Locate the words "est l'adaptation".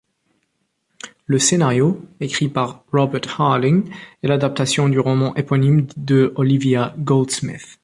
4.23-4.89